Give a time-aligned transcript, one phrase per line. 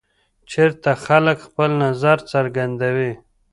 [0.51, 3.13] چېرته خلک خپل نظر څرګندوي؟